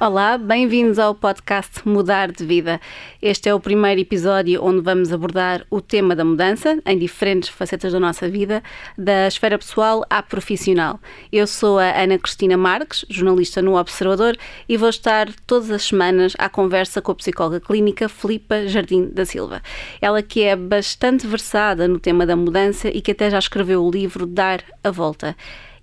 [0.00, 2.80] Olá, bem-vindos ao podcast Mudar de Vida.
[3.20, 7.92] Este é o primeiro episódio onde vamos abordar o tema da mudança em diferentes facetas
[7.92, 8.62] da nossa vida,
[8.96, 11.00] da esfera pessoal à profissional.
[11.32, 14.36] Eu sou a Ana Cristina Marques, jornalista no Observador,
[14.68, 19.24] e vou estar todas as semanas à conversa com a psicóloga clínica Filipa Jardim da
[19.24, 19.60] Silva.
[20.00, 23.90] Ela que é bastante versada no tema da mudança e que até já escreveu o
[23.90, 25.34] livro Dar a Volta.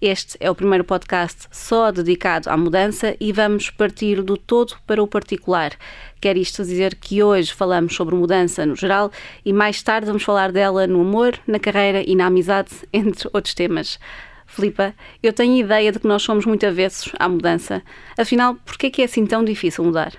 [0.01, 5.01] Este é o primeiro podcast só dedicado à mudança e vamos partir do todo para
[5.01, 5.71] o particular.
[6.19, 9.09] Quer isto dizer que hoje falamos sobre mudança no geral
[9.45, 13.53] e mais tarde vamos falar dela no amor, na carreira e na amizade, entre outros
[13.53, 13.97] temas.
[14.45, 17.81] Filipa, eu tenho ideia de que nós somos muito avessos à mudança.
[18.17, 20.13] Afinal, por é que é assim tão difícil mudar?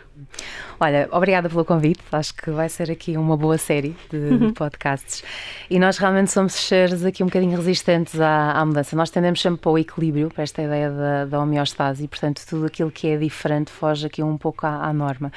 [0.79, 2.01] Olha, obrigada pelo convite.
[2.13, 4.53] Acho que vai ser aqui uma boa série de, uhum.
[4.53, 5.25] podcasts.
[5.71, 8.95] E nós realmente somos seres aqui um bocadinho resistentes à, à, mudança.
[8.95, 12.67] Nós tendemos sempre para o equilíbrio, para esta ideia da, da homeostase e, portanto, tudo
[12.67, 15.33] aquilo que é diferente foge aqui um pouco à, à norma.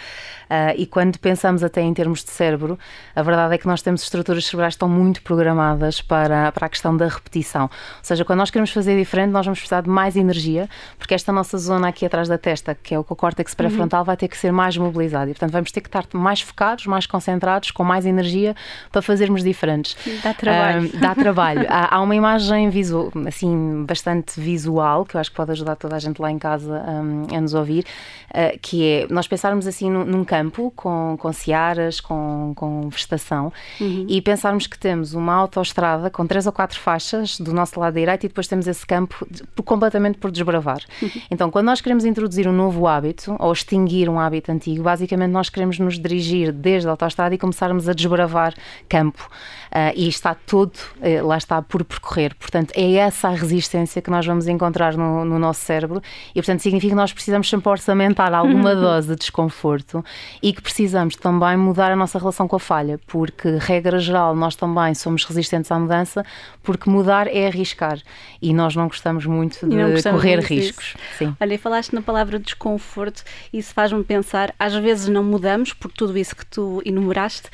[0.49, 2.77] Uh, e quando pensamos até em termos de cérebro,
[3.15, 6.69] a verdade é que nós temos estruturas cerebrais que estão muito programadas para, para a
[6.69, 7.63] questão da repetição.
[7.63, 7.69] Ou
[8.03, 10.67] seja, quando nós queremos fazer diferente, nós vamos precisar de mais energia,
[10.97, 14.05] porque esta nossa zona aqui atrás da testa, que é o córtex pré-frontal, uhum.
[14.05, 17.05] vai ter que ser mais mobilizada e, portanto, vamos ter que estar mais focados, mais
[17.05, 18.55] concentrados, com mais energia
[18.91, 19.95] para fazermos diferentes.
[20.23, 20.91] Dá trabalho.
[20.99, 21.65] dá trabalho.
[21.69, 25.95] há, há, uma imagem visual, assim, bastante visual, que eu acho que pode ajudar toda
[25.95, 27.85] a gente lá em casa um, a nos ouvir,
[28.29, 33.51] uh, que é nós pensarmos assim num, num campo com, com searas, com, com vegetação
[33.79, 34.05] uhum.
[34.07, 38.25] e pensarmos que temos uma autoestrada com três ou quatro faixas do nosso lado direito
[38.25, 40.81] e depois temos esse campo de, completamente por desbravar.
[41.01, 41.09] Uhum.
[41.29, 45.31] Então, quando nós queremos introduzir um novo hábito ou extinguir um hábito antigo, basicamente basicamente
[45.31, 48.53] nós queremos nos dirigir desde a autostrada e começarmos a desbravar
[48.87, 49.29] campo.
[49.69, 52.33] Uh, e está todo, uh, lá está, por percorrer.
[52.33, 56.01] Portanto, é essa a resistência que nós vamos encontrar no, no nosso cérebro
[56.31, 60.03] e, portanto, significa que nós precisamos sempre orçamentar alguma dose de desconforto
[60.41, 64.55] e que precisamos também mudar a nossa relação com a falha, porque, regra geral, nós
[64.55, 66.25] também somos resistentes à mudança,
[66.63, 67.99] porque mudar é arriscar
[68.41, 70.95] e nós não gostamos muito de gostamos correr riscos.
[71.39, 73.23] Olha, falaste na palavra desconforto,
[73.53, 77.49] isso faz-me pensar, às vezes não mudamos, por tudo isso que tu enumeraste,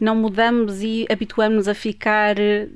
[0.00, 2.68] não mudamos e habituamos-nos a ficar eh,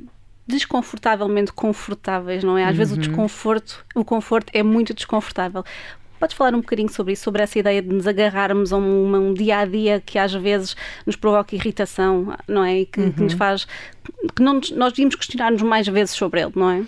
[0.46, 2.64] desconfortavelmente confortáveis, não é?
[2.64, 2.76] Às uhum.
[2.76, 3.00] vezes o uhum.
[3.00, 5.64] desconforto, o conforto é muito desconfortável.
[6.18, 9.34] Podes falar um bocadinho sobre isso, sobre essa ideia de nos agarrarmos a um, um
[9.34, 12.80] dia a dia que às vezes nos provoca irritação, não é?
[12.80, 13.12] E que, uhum.
[13.12, 13.38] que nos uhum.
[13.38, 13.66] faz.
[14.34, 16.84] Que não, nós devíamos questionar-nos mais vezes sobre ele, não é?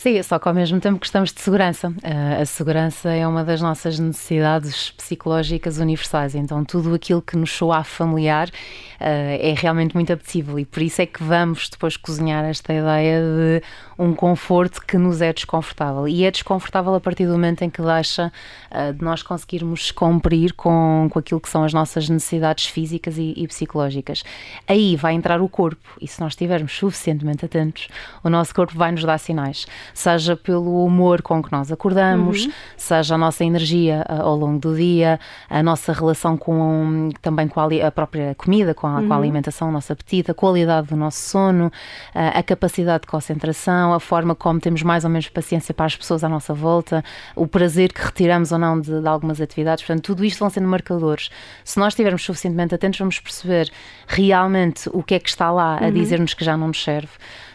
[0.00, 1.90] Sim, só que ao mesmo tempo gostamos de segurança.
[1.90, 7.52] Uh, a segurança é uma das nossas necessidades psicológicas universais, então tudo aquilo que nos
[7.52, 8.50] soa familiar uh,
[8.98, 13.62] é realmente muito apetecível e por isso é que vamos depois cozinhar esta ideia de
[13.98, 16.08] um conforto que nos é desconfortável.
[16.08, 18.32] E é desconfortável a partir do momento em que deixa
[18.70, 23.34] uh, de nós conseguirmos cumprir com, com aquilo que são as nossas necessidades físicas e,
[23.36, 24.24] e psicológicas.
[24.66, 27.88] Aí vai entrar o corpo e se nós estivermos suficientemente atentos,
[28.22, 32.52] o nosso corpo vai nos dar sinais seja pelo humor com que nós acordamos, uhum.
[32.76, 37.60] seja a nossa energia uh, ao longo do dia, a nossa relação com também com
[37.60, 39.06] a, a própria comida, com a, uhum.
[39.06, 39.22] com a, uhum.
[39.22, 41.70] alimentação, o nosso apetite, a qualidade do nosso sono, uh,
[42.14, 46.24] a capacidade de concentração, a forma como temos mais ou menos paciência para as pessoas
[46.24, 47.04] à nossa volta,
[47.34, 49.84] o prazer que retiramos ou não de, de algumas atividades.
[49.84, 51.30] Portanto, tudo isto vão sendo marcadores.
[51.64, 53.70] Se nós estivermos suficientemente atentos, vamos perceber
[54.06, 55.92] realmente o que é que está lá a uhum.
[55.92, 57.10] dizer-nos que já não nos serve.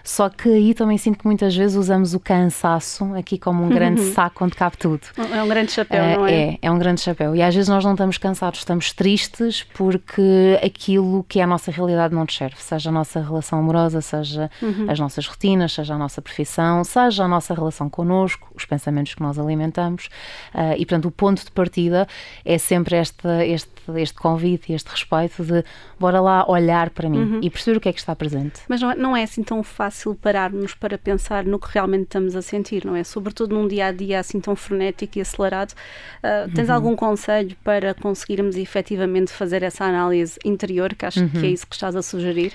[0.05, 4.01] Só que aí também sinto que muitas vezes usamos o cansaço aqui como um grande
[4.01, 4.13] uhum.
[4.13, 5.01] saco onde cabe tudo.
[5.33, 6.33] É um grande chapéu, uh, não é?
[6.33, 7.35] É, é um grande chapéu.
[7.35, 11.71] E às vezes nós não estamos cansados, estamos tristes porque aquilo que é a nossa
[11.71, 12.57] realidade não nos serve.
[12.59, 14.85] Seja a nossa relação amorosa, seja uhum.
[14.87, 19.23] as nossas rotinas, seja a nossa profissão, seja a nossa relação connosco, os pensamentos que
[19.23, 20.05] nós alimentamos.
[20.53, 22.07] Uh, e portanto, o ponto de partida
[22.45, 25.63] é sempre este, este, este convite e este respeito de
[25.99, 27.39] bora lá olhar para mim uhum.
[27.41, 28.61] e perceber o que é que está presente.
[28.69, 32.03] Mas não é, não é assim tão fácil fácil pararmos para pensar no que realmente
[32.03, 33.03] estamos a sentir, não é?
[33.03, 35.71] Sobretudo num dia a dia assim tão frenético e acelerado.
[35.71, 36.75] Uh, tens uhum.
[36.75, 41.29] algum conselho para conseguirmos efetivamente fazer essa análise interior, que acho uhum.
[41.29, 41.45] que é uhum.
[41.47, 42.51] isso que estás a sugerir?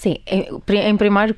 [0.00, 1.36] Sim, em, primeiro,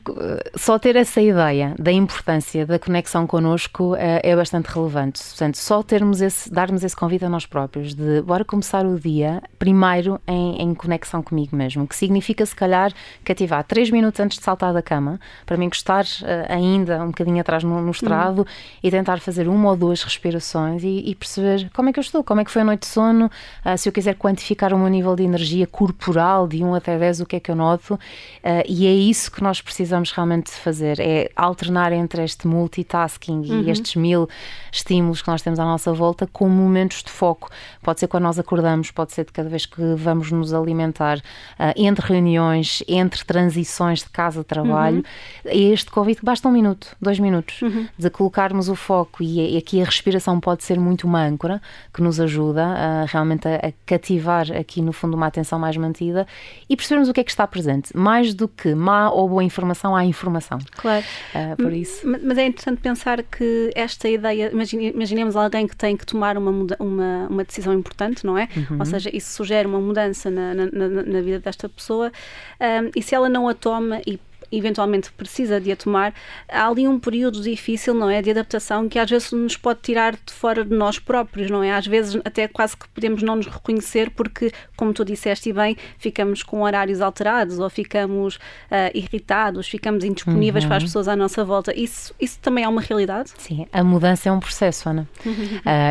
[0.55, 5.20] só ter essa ideia da importância da conexão connosco é, é, bastante relevante.
[5.20, 9.43] Portanto, só termos esse, darmos esse convite a nós próprios de bora começar o dia
[9.59, 12.93] primeiro em, em conexão comigo mesmo, que significa se calhar
[13.25, 17.41] cativar três minutos antes de saltar da cama, para me encostar uh, ainda um bocadinho
[17.41, 18.47] atrás no, no estrado uhum.
[18.81, 22.23] e tentar fazer uma ou duas respirações e, e, perceber como é que eu estou,
[22.23, 24.87] como é que foi a noite de sono, uh, se eu quiser quantificar o meu
[24.88, 27.94] nível de energia corporal de 1 até 10, o que é que eu noto.
[27.94, 33.62] Uh, e é isso que nós precisamos realmente fazer, é alternar entre este multitasking uhum.
[33.62, 34.28] e estes mil
[34.70, 37.50] estímulos que nós temos à nossa volta com momentos de foco.
[37.82, 41.72] Pode ser quando nós acordamos, pode ser de cada vez que vamos nos alimentar, uh,
[41.76, 44.98] entre reuniões, entre transições de casa-trabalho.
[45.44, 45.50] Uhum.
[45.50, 47.87] É este convite basta um minuto, dois minutos, uhum.
[47.96, 51.60] de colocarmos o foco e, e, aqui a respiração pode ser muito uma âncora
[51.93, 56.26] que nos ajuda uh, realmente a, a cativar aqui no fundo uma atenção mais mantida
[56.69, 57.96] e percebermos o que é que está presente.
[57.96, 60.59] Mais do que má ou boa informação, há informação.
[60.77, 61.05] Claro.
[61.35, 62.06] Uh, por isso.
[62.06, 67.27] Mas é interessante pensar que esta ideia, imaginemos alguém que tem que tomar uma, uma,
[67.29, 68.49] uma decisão importante, não é?
[68.56, 68.79] Uhum.
[68.79, 72.12] Ou seja, isso sugere uma mudança na, na, na, na vida desta pessoa
[72.61, 74.19] um, e se ela não a toma e
[74.52, 76.14] eventualmente precisa de a tomar,
[76.49, 78.20] há ali um período difícil, não é?
[78.20, 81.72] De adaptação que às vezes nos pode tirar de fora de nós próprios, não é?
[81.72, 85.76] Às vezes até quase que podemos não nos reconhecer porque, como tu disseste e bem,
[85.99, 90.69] ficamos com horários alterados ou ficamos uh, irritados, ficamos indisponíveis uhum.
[90.69, 90.88] para as uhum.
[90.88, 91.75] pessoas à nossa volta.
[91.75, 93.31] Isso, isso também é uma realidade?
[93.38, 95.08] Sim, a mudança é um processo, Ana.
[95.26, 95.31] uh,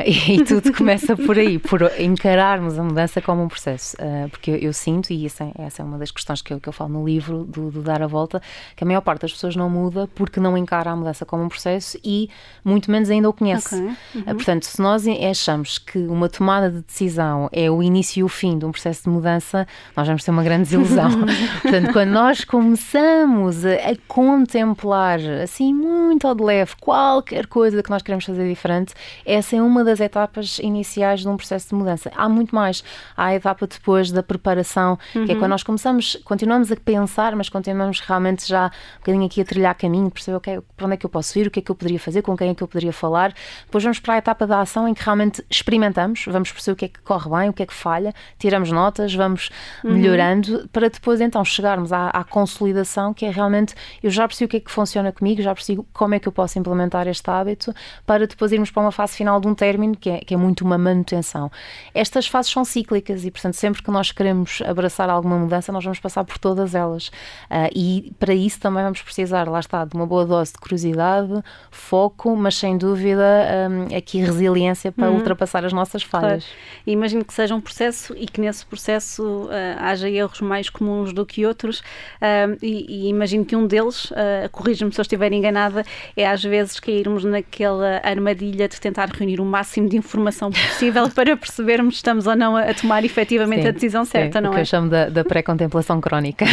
[0.05, 3.95] e, e, tudo começa por aí, por encararmos a mudança como um processo.
[3.97, 6.59] Uh, porque eu, eu, sinto, e essa é, essa é uma das questões que eu,
[6.59, 8.41] que eu falo no livro, do, do Dar a Volta,
[8.75, 11.49] que a maior parte das pessoas não muda porque não encara a mudança como um
[11.49, 12.29] processo e
[12.63, 13.75] muito menos ainda o conhece.
[13.75, 13.95] Okay.
[14.15, 14.35] Uhum.
[14.35, 18.57] Portanto, se nós achamos que uma tomada de decisão é o início e o fim
[18.57, 21.09] de um processo de mudança, nós vamos ter uma grande desilusão.
[21.61, 27.89] Portanto, quando nós começamos a, a, contemplar assim muito ao de leve qualquer coisa que
[27.89, 28.93] nós queremos fazer diferente,
[29.25, 32.11] essa é uma das etapas iniciais de um processo de mudança.
[32.15, 32.83] Há muito mais.
[33.15, 35.25] Há a etapa depois da preparação, uhum.
[35.25, 35.49] que é quando uhum.
[35.49, 40.09] nós começamos, continuamos a pensar, mas continuamos realmente já um bocadinho aqui a trilhar caminho,
[40.09, 41.99] perceber okay, para onde é que eu posso ir, o que é que eu poderia
[41.99, 43.33] fazer, com quem é que eu poderia falar.
[43.65, 46.85] Depois vamos para a etapa da ação em que realmente experimentamos, vamos perceber o que
[46.85, 49.49] é que corre bem, o que é que falha, tiramos notas, vamos
[49.83, 49.93] uhum.
[49.93, 54.49] melhorando para depois então chegarmos à, à, consolidação, que é realmente eu já percebi o
[54.49, 57.73] que é que funciona comigo, já percebi como é que eu posso implementar este hábito
[58.05, 60.63] para depois irmos para uma fase final de um término que é, que é muito
[60.65, 61.51] uma manutenção.
[61.93, 65.99] Estas fases são cíclicas e, portanto, sempre que nós queremos abraçar alguma mudança, nós vamos
[65.99, 67.07] passar por todas elas.
[67.07, 70.59] Uh, e para para isso também vamos precisar, lá está, de uma boa dose de
[70.59, 73.21] curiosidade, foco, mas sem dúvida
[73.69, 75.17] um, aqui resiliência para uhum.
[75.17, 76.45] ultrapassar as nossas falhas.
[76.45, 76.57] Claro.
[76.87, 79.49] Imagino que seja um processo e que nesse processo uh,
[79.79, 84.49] haja erros mais comuns do que outros uh, e, e, imagino que um deles, uh,
[84.49, 85.83] corrija-me se eu estiver enganada,
[86.15, 91.35] é às vezes cairmos naquela armadilha de tentar reunir o máximo de informação possível para
[91.35, 94.53] percebermos se estamos ou não a, tomar efetivamente sim, a decisão certa, sim, não o
[94.53, 94.55] é?
[94.55, 96.45] que eu chamo da, da pré-contemplação crónica.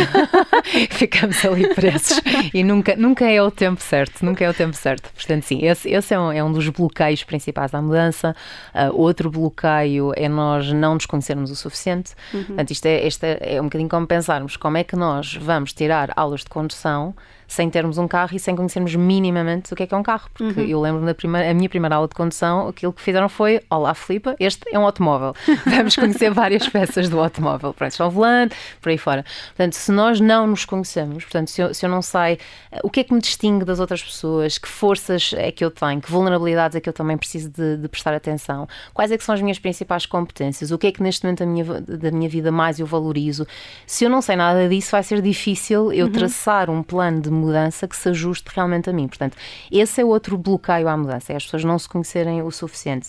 [0.91, 2.21] Ficamos ali preços
[2.53, 5.11] e nunca, nunca é o tempo certo, nunca é o tempo certo.
[5.13, 8.35] Portanto, sim, esse, esse é, um, é um dos bloqueios principais da mudança.
[8.75, 12.13] Uh, outro bloqueio é nós não nos conhecermos o suficiente.
[12.33, 12.45] Uhum.
[12.45, 15.73] Portanto, isto é, isto é, é um bocadinho como pensarmos como é que nós vamos
[15.73, 17.15] tirar aulas de condução
[17.49, 20.29] sem termos um carro e sem conhecermos minimamente o que é que é um carro.
[20.35, 20.67] Porque uhum.
[20.67, 23.95] eu lembro da primeira, a minha primeira aula de condução, aquilo que fizeram foi: Olá,
[23.95, 25.35] Filipa, este é um automóvel.
[25.65, 27.73] Vamos conhecer várias peças do automóvel.
[27.73, 29.25] Pronto, o volante, por aí fora.
[29.49, 32.39] Portanto, se nós não nos conhecemos, portanto, se eu, se eu não sei
[32.71, 35.71] eh, o que é que me distingue das outras pessoas, que forças é que eu
[35.71, 39.25] tenho, que vulnerabilidades é que eu também preciso de, de prestar atenção, quais é que
[39.25, 42.29] são as minhas principais competências, o que é que neste momento da minha, da minha
[42.29, 43.47] vida mais eu valorizo.
[43.87, 46.13] Se eu não sei nada disso, vai ser difícil eu uhum.
[46.13, 49.09] traçar um plano de mudança que se ajuste realmente a mim.
[49.09, 49.37] Portanto,
[49.71, 53.09] esse é outro bloqueio à mudança, é as pessoas não se conhecerem o suficiente.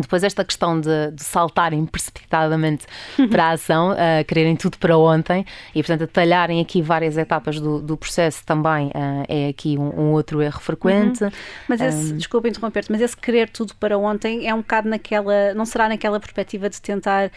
[0.00, 2.86] Depois, esta questão de, de saltarem precipitadamente
[3.30, 5.44] para a ação, uh, quererem tudo para ontem
[5.74, 10.12] e, portanto, detalharem aqui várias etapas do, do processo também uh, é aqui um, um,
[10.12, 11.24] outro erro frequente.
[11.24, 11.30] Uhum.
[11.68, 12.16] Mas esse, um...
[12.16, 16.20] desculpa interromper-te, mas esse querer tudo para ontem é um bocado naquela, não será naquela
[16.20, 17.30] perspectiva de tentar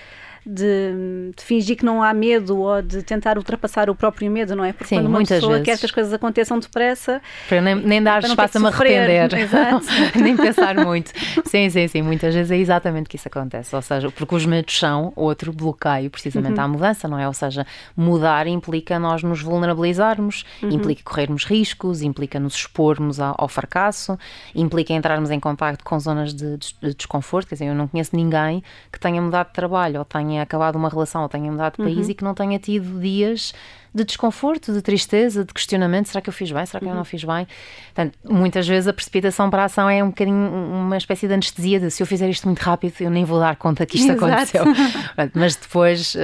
[0.50, 4.64] de, de, fingir que não há medo ou de tentar ultrapassar o próprio medo, não
[4.64, 4.74] é?
[4.74, 5.66] Porque Sim, quando uma pessoa vezes.
[5.66, 7.22] quer que as coisas aconteçam depressa.
[7.48, 9.30] Para nem, nem dar espaço a me arrepender.
[10.16, 11.12] nem pensar muito.
[11.46, 12.02] Sim, sim, sim.
[12.02, 13.76] Muitas vezes é exatamente que isso acontece.
[13.76, 16.66] Ou seja, porque os medos são outro bloqueio precisamente uhum.
[16.66, 17.28] à mudança, não é?
[17.28, 17.66] Ou seja,
[17.96, 20.72] mudar implica nós nos vulnerabilizarmos, uhum.
[20.72, 24.18] implica corrermos riscos, implica nos expormos ao, ao, fracasso,
[24.56, 27.48] implica entrarmos em contacto com zonas de, de, de desconforto.
[27.48, 30.90] Quer dizer, eu não conheço ninguém que tenha mudado de trabalho ou tenha acabado uma
[30.90, 32.12] relação ou tenha mudado de país uhum.
[32.12, 33.54] e que não tenha tido dias
[33.94, 36.66] de desconforto, de tristeza, de questionamento: será que eu fiz bem?
[36.66, 36.92] Será que uhum.
[36.92, 37.48] eu não fiz bem?
[37.94, 41.80] Portanto, muitas vezes a precipitação para a ação é um bocadinho uma espécie de anestesia
[41.80, 44.26] de se eu fizer isto muito rápido, eu nem vou dar conta que isto Exato.
[44.26, 44.64] aconteceu.
[45.34, 46.20] mas depois uh,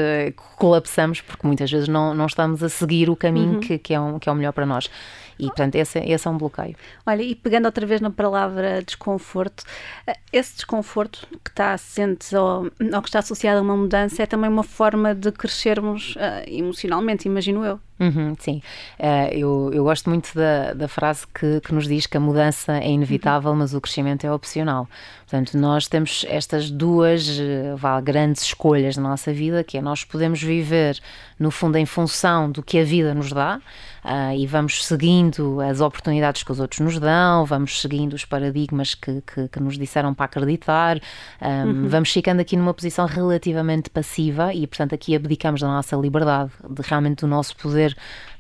[0.58, 3.60] colapsamos porque muitas vezes não, não estamos a seguir o caminho uhum.
[3.60, 4.90] que, que, é um, que é o melhor para nós.
[5.38, 6.75] E, portanto, esse, esse é um bloqueio.
[7.06, 9.63] Olha, e pegando outra vez na palavra desconforto,
[10.08, 14.25] eh, esse desconforto que está assente ou, ou que está associado a uma mudança é
[14.25, 17.80] também uma forma de crescermos uh, emocionalmente, imagino eu.
[17.98, 18.62] Uhum, sim,
[19.00, 22.78] uh, eu, eu gosto muito da, da frase que, que nos diz que a mudança
[22.78, 23.58] é inevitável, uhum.
[23.58, 24.86] mas o crescimento é opcional.
[25.22, 30.04] Portanto, nós temos estas duas uh, vá, grandes escolhas na nossa vida, que é nós
[30.04, 31.00] podemos viver,
[31.40, 33.62] no fundo, em função do que a vida nos dá,
[34.04, 38.94] uh, e vamos seguindo as oportunidades que os outros nos dão, vamos seguindo os paradigmas
[38.94, 41.00] que, que, que nos disseram para acreditar,
[41.42, 41.88] um, uhum.
[41.88, 46.82] vamos ficando aqui numa posição relativamente passiva e, portanto, aqui abdicamos da nossa liberdade, de
[46.82, 47.85] realmente do nosso poder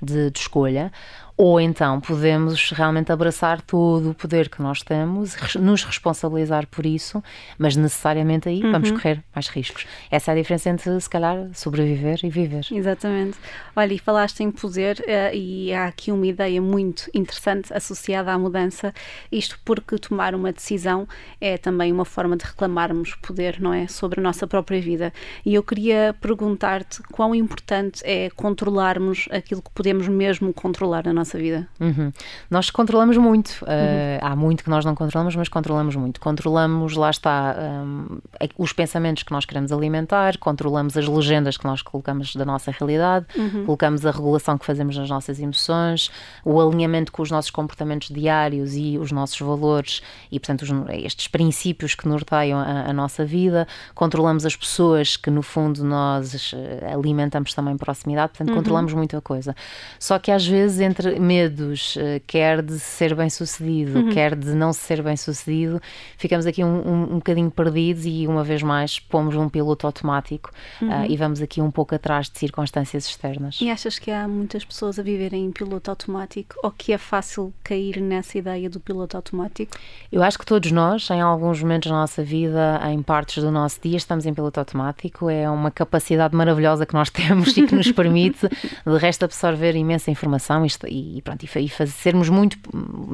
[0.01, 0.91] de, de escolha
[1.37, 7.21] ou então podemos realmente abraçar todo o poder que nós temos, nos responsabilizar por isso,
[7.57, 8.71] mas necessariamente aí uhum.
[8.71, 9.85] vamos correr mais riscos.
[10.09, 12.65] Essa é a diferença entre, se calhar, sobreviver e viver.
[12.71, 13.37] Exatamente.
[13.75, 18.39] Olha, e falaste em poder, uh, e há aqui uma ideia muito interessante associada à
[18.39, 18.93] mudança,
[19.29, 21.05] isto porque tomar uma decisão
[21.41, 23.87] é também uma forma de reclamarmos poder, não é?
[23.87, 25.11] Sobre a nossa própria vida.
[25.45, 31.24] E eu queria perguntar-te quão importante é controlarmos aquilo que podemos mesmo controlar na nossa
[31.25, 31.67] nossa vida.
[31.79, 32.11] Uhum.
[32.49, 33.49] Nós controlamos muito.
[33.63, 34.19] Uh, uhum.
[34.21, 36.21] Há muito que nós não controlamos, mas controlamos muito.
[36.21, 38.19] Controlamos, lá está, um,
[38.57, 43.25] os pensamentos que nós queremos alimentar, controlamos as legendas que nós colocamos da nossa realidade,
[43.35, 43.65] uhum.
[43.65, 46.11] colocamos a regulação que fazemos nas nossas emoções,
[46.43, 50.01] o alinhamento com os nossos comportamentos diários e os nossos valores
[50.31, 50.69] e, portanto, os,
[51.03, 53.67] estes princípios que norteiam a, a nossa vida.
[53.93, 58.55] Controlamos as pessoas que, no fundo, nós eh, alimentamos também proximidade, portanto, uhum.
[58.55, 59.55] controlamos muita coisa.
[59.99, 64.09] Só que às vezes entre medos, eh, quer de ser bem sucedido, uhum.
[64.11, 65.81] quer de não ser bem sucedido,
[66.17, 70.51] ficamos aqui um, um, um bocadinho perdidos e uma vez mais pomos um piloto automático
[70.81, 70.89] uhum.
[70.89, 73.59] uh, e vamos aqui um pouco atrás de circunstâncias externas.
[73.61, 77.53] E achas que há muitas pessoas a viverem em piloto automático ou que é fácil
[77.63, 79.77] cair nessa ideia do piloto automático?
[80.11, 83.79] Eu acho que todos nós, em alguns momentos da nossa vida, em partes do nosso
[83.81, 85.29] dia, estamos em piloto automático.
[85.29, 90.11] É uma capacidade maravilhosa que nós temos e que nos permite, de resto, absorver imensa
[90.11, 90.69] informação e,
[91.17, 92.57] e, pronto, e, fazer, sermos muito,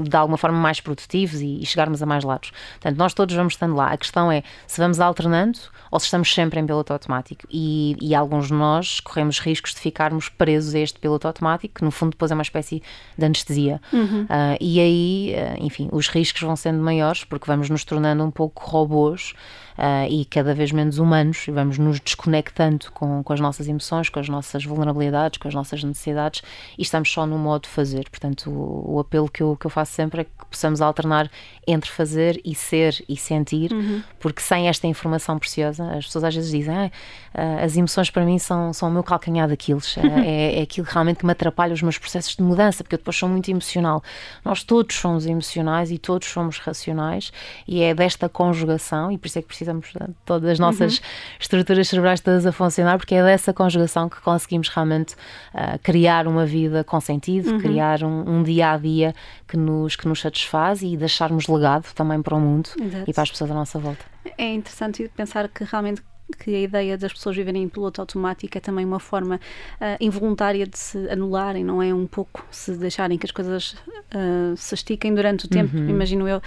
[0.03, 2.51] de alguma forma, mais produtivos e, e, chegarmos a mais lados.
[2.74, 3.91] Portanto, nós todos vamos estando lá.
[3.91, 7.48] A questão é se vamos alternando ou se estamos sempre em piloto automático.
[7.50, 11.83] E, e alguns de nós corremos riscos de ficarmos presos a este piloto automático, que
[11.83, 12.81] no fundo depois é uma espécie
[13.17, 13.81] de anestesia.
[13.91, 14.24] Uhum.
[14.24, 18.31] Uh, e aí, uh, enfim, os riscos vão sendo maiores porque vamos nos tornando um
[18.31, 19.33] pouco robôs
[19.81, 24.09] uh, e cada vez menos humanos e vamos nos desconectando com, com as nossas emoções,
[24.09, 26.43] com as nossas vulnerabilidades, com as nossas necessidades
[26.77, 28.07] e estamos só no modo de fazer.
[28.09, 31.29] Portanto, o, o apelo que eu, que eu faço sempre é que possamos alternar
[31.65, 34.03] entre fazer e ser e sentir, uhum.
[34.20, 36.91] porque sem esta informação preciosa, as pessoas às vezes dizem
[37.34, 40.93] ah, as emoções para mim são, são o meu calcanhar daqueles, é, é aquilo que
[40.93, 44.03] realmente que me atrapalha os meus processos de mudança, porque eu depois sou muito emocional.
[44.43, 47.31] Nós todos somos emocionais e todos somos racionais
[47.67, 51.03] e é desta conjugação, e por isso é que precisamos de todas as nossas uhum.
[51.39, 55.13] estruturas cerebrais todas a funcionar, porque é dessa conjugação que conseguimos realmente
[55.53, 57.60] uh, criar uma vida com sentido, uhum.
[57.60, 59.13] criar um, um, dia a dia
[59.48, 60.40] que nos, que nos satisfaz
[60.81, 63.10] e deixarmos legado também para o mundo Exato.
[63.10, 64.05] e para as pessoas à nossa volta.
[64.38, 66.01] É interessante pensar que realmente
[66.38, 70.65] que a ideia das pessoas viverem em piloto automático é também uma forma uh, involuntária
[70.65, 71.93] de se anularem, não é?
[71.93, 73.75] Um pouco se deixarem que as coisas
[74.13, 75.89] uh, se estiquem durante o tempo, uhum.
[75.89, 76.38] imagino eu.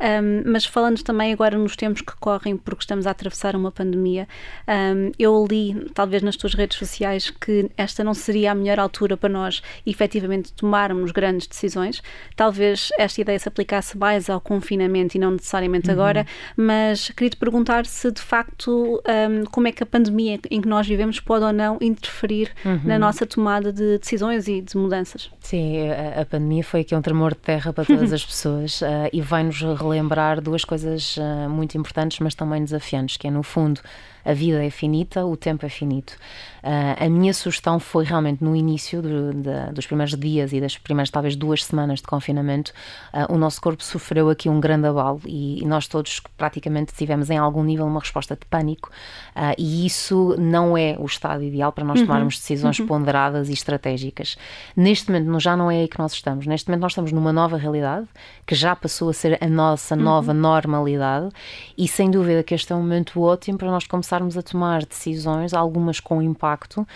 [0.00, 4.26] Um, mas falando também agora nos tempos que correm, porque estamos a atravessar uma pandemia,
[4.68, 9.16] um, eu li, talvez nas tuas redes sociais, que esta não seria a melhor altura
[9.16, 12.02] para nós efetivamente tomarmos grandes decisões.
[12.36, 15.94] Talvez esta ideia se aplicasse mais ao confinamento e não necessariamente uhum.
[15.94, 19.02] agora, mas queria te perguntar se de facto.
[19.06, 22.50] Um, um, como é que a pandemia em que nós vivemos pode ou não interferir
[22.64, 22.80] uhum.
[22.84, 25.30] na nossa tomada de decisões e de mudanças.
[25.40, 29.08] Sim, a, a pandemia foi aqui um tremor de terra para todas as pessoas uh,
[29.12, 33.80] e vai-nos relembrar duas coisas uh, muito importantes, mas também desafiantes, que é, no fundo,
[34.24, 36.16] a vida é finita, o tempo é finito.
[36.62, 40.76] Uh, a minha sugestão foi realmente no início do, de, dos primeiros dias e das
[40.76, 42.72] primeiras talvez duas semanas de confinamento,
[43.14, 47.30] uh, o nosso corpo sofreu aqui um grande abalo e, e, nós todos praticamente tivemos
[47.30, 48.90] em algum nível uma resposta de pânico
[49.34, 52.06] uh, e isso não é o estado ideal para nós uhum.
[52.06, 52.86] tomarmos decisões uhum.
[52.86, 54.36] ponderadas e estratégicas.
[54.76, 56.46] Neste momento já não é aí que nós estamos.
[56.46, 58.06] Neste momento nós estamos numa nova realidade
[58.46, 60.02] que já passou a ser a nossa uhum.
[60.02, 61.30] nova normalidade
[61.78, 64.84] e sem dúvida que este é um momento ótimo para nós começarmos começarmos a tomar
[64.84, 66.86] decisões, algumas com impacto,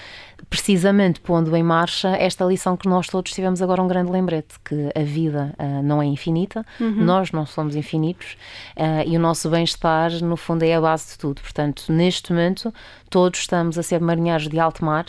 [0.55, 4.89] precisamente pondo em marcha esta lição que nós todos tivemos agora um grande lembrete, que
[4.95, 7.05] a vida uh, não é infinita, uhum.
[7.05, 8.37] nós não somos infinitos
[8.77, 11.43] uh, e o nosso bem-estar, no fundo, é a base de tudo.
[11.43, 12.73] Portanto, neste momento
[13.11, 15.07] todos estamos a ser marinheiros de alto mar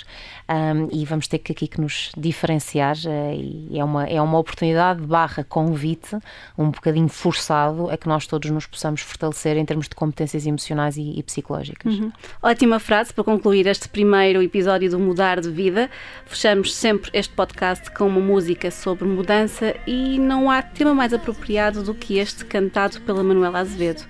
[0.47, 4.37] um, e vamos ter que aqui que nos diferenciar uh, e é uma, é uma
[4.39, 6.17] oportunidade barra convite,
[6.57, 10.97] um bocadinho forçado a que nós todos nos possamos fortalecer em termos de competências emocionais
[10.97, 11.93] e, e psicológicas.
[11.93, 12.11] Uhum.
[12.41, 15.89] Ótima frase para concluir este primeiro episódio do Mudar de Vida.
[16.25, 21.83] Fechamos sempre este podcast com uma música sobre mudança e não há tema mais apropriado
[21.83, 24.03] do que este cantado pela Manuela Azevedo.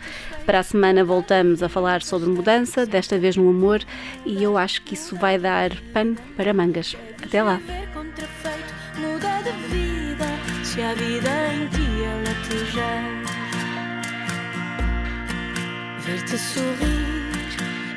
[0.45, 3.81] Para a semana voltamos a falar sobre mudança, desta vez no amor,
[4.25, 6.95] e eu acho que isso vai dar pano para mangas.
[7.23, 7.59] Até lá!
[10.63, 10.81] Ti
[16.05, 17.25] Ver-te sorrir,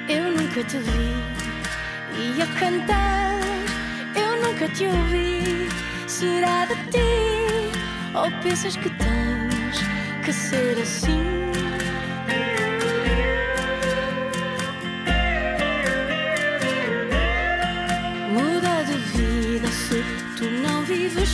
[0.08, 1.37] eu nunca te vi.
[2.18, 3.38] E a cantar,
[4.14, 5.68] eu nunca te ouvi.
[6.06, 7.72] Será de ti,
[8.14, 9.78] ou pensas que tens
[10.24, 11.38] que ser assim?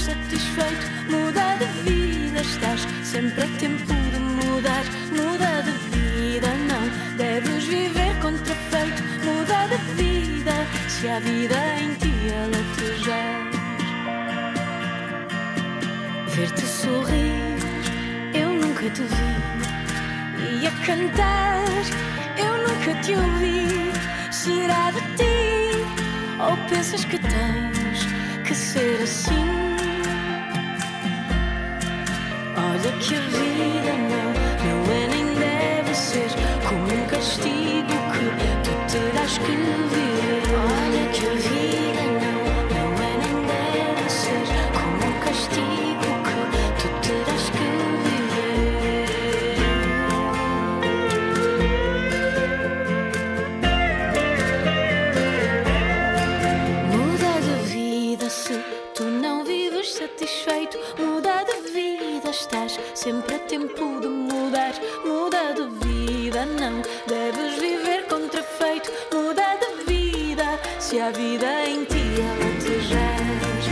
[0.04, 5.73] satisfeito, muda de vida, estás sempre a tempo de mudar, muda de
[11.04, 13.50] se a vida em ti alatejar.
[16.28, 17.58] Ver-te sorrir,
[18.32, 21.66] eu nunca te vi, e a cantar,
[22.38, 23.92] eu nunca te ouvi,
[24.30, 25.84] será de ti,
[26.40, 27.98] ou pensas que tens
[28.46, 29.46] que ser assim?
[32.56, 33.73] Olha que a vida
[66.34, 68.90] vida, não deves viver contrafeito.
[69.12, 73.66] Muda de vida, se a vida em ti alatejares.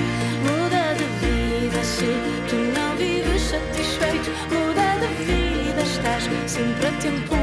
[0.47, 2.07] Muda de vida, se
[2.49, 4.31] tu não vives satisfeito.
[4.55, 7.42] Muda de vida, estás sempre a tempo.